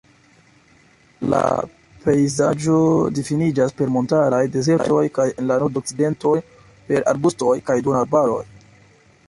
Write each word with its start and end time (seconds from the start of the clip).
La 1.33 1.41
pejzaĝo 2.05 2.77
difiniĝas 3.19 3.75
per 3.81 3.93
montaraj 3.97 4.41
dezertoj 4.57 5.05
kaj 5.19 5.27
en 5.35 5.49
la 5.53 5.61
nord-okcidento 5.65 6.35
per 6.89 7.09
arbustoj 7.13 7.55
kaj 7.69 7.77
duonarbaroj. 7.89 8.45